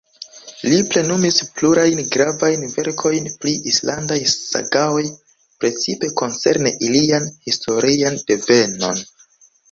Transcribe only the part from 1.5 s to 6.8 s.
plurajn gravajn verkojn pri islandaj sagaoj, precipe koncerne